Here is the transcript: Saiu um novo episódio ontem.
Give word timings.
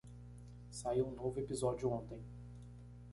Saiu 0.71 1.07
um 1.09 1.13
novo 1.13 1.39
episódio 1.39 1.87
ontem. 1.91 2.23